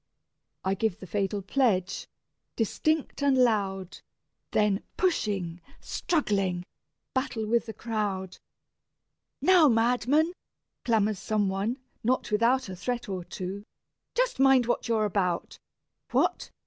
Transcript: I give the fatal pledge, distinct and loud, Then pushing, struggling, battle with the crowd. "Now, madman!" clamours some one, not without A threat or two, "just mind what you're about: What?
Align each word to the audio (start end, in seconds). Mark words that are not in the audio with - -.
I 0.65 0.73
give 0.73 0.97
the 0.99 1.05
fatal 1.05 1.43
pledge, 1.43 2.07
distinct 2.55 3.21
and 3.21 3.37
loud, 3.37 3.99
Then 4.49 4.81
pushing, 4.97 5.61
struggling, 5.79 6.65
battle 7.13 7.45
with 7.45 7.67
the 7.67 7.73
crowd. 7.75 8.39
"Now, 9.43 9.67
madman!" 9.67 10.33
clamours 10.85 11.19
some 11.19 11.49
one, 11.49 11.77
not 12.03 12.31
without 12.31 12.67
A 12.67 12.75
threat 12.75 13.07
or 13.09 13.23
two, 13.23 13.63
"just 14.15 14.39
mind 14.39 14.65
what 14.65 14.87
you're 14.87 15.05
about: 15.05 15.59
What? 16.09 16.49